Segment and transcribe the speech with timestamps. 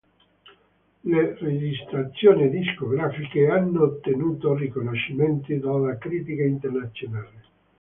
[1.05, 7.43] Le registrazioni discografiche hanno ottenuto riconoscimenti dalla critica internazionale.